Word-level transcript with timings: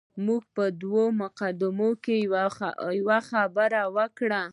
موږ 0.25 0.41
په 0.55 0.63
دویمه 0.81 1.17
مقدمه 1.21 1.89
کې 2.03 2.15
یوه 2.97 3.19
خبره 3.29 3.81
وکړه. 3.95 4.41